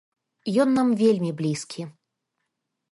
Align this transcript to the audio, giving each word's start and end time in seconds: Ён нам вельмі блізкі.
Ён 0.63 0.69
нам 0.79 0.89
вельмі 1.03 1.31
блізкі. 1.43 1.81